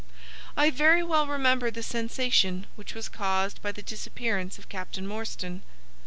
"I 0.57 0.71
very 0.71 1.03
well 1.03 1.27
remember 1.27 1.69
the 1.69 1.83
sensation 1.83 2.65
which 2.75 2.95
was 2.95 3.07
caused 3.07 3.61
by 3.61 3.71
the 3.71 3.83
disappearance 3.83 4.57
of 4.57 4.67
Captain 4.67 5.05
Morstan. 5.05 5.61